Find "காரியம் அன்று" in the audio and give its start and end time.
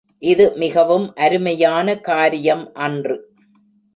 1.99-3.17